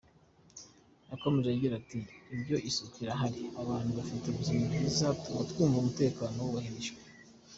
[1.11, 1.99] Yakomeje agira ati
[2.37, 7.01] ”Iyo isuku ihari, abantu bafite ubuzima bwiza tuba twumva umutekano wubahirijwe.